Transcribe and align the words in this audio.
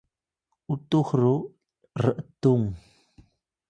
utux 0.73 1.03
ga 1.07 1.31
r’tung 2.03 2.67